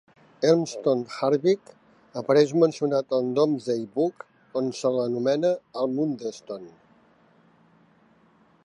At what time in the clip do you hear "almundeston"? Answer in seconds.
5.85-6.67